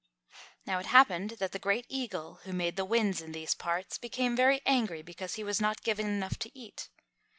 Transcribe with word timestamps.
Now 0.65 0.79
it 0.79 0.87
happened 0.87 1.29
that 1.37 1.51
the 1.51 1.59
Great 1.59 1.85
Eagle 1.87 2.39
who 2.41 2.53
made 2.53 2.75
the 2.75 2.85
Winds 2.85 3.21
in 3.21 3.33
these 3.33 3.53
parts 3.53 3.99
became 3.99 4.35
very 4.35 4.59
angry 4.65 5.03
because 5.03 5.35
he 5.35 5.43
was 5.43 5.61
not 5.61 5.83
given 5.83 6.07
enough 6.07 6.39
to 6.39 6.59
eat. 6.59 6.89